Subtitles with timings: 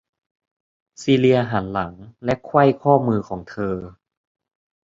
[1.01, 1.93] ซีเลียหันหลัง
[2.25, 3.75] และไขว้ข้อมือของเธอ